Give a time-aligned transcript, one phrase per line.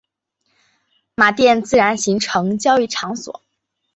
[1.13, 3.13] 马甸自然形成交易市场。